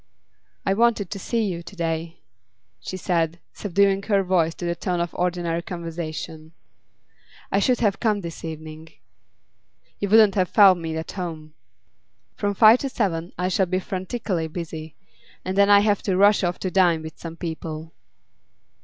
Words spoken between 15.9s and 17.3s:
to rush off to dine with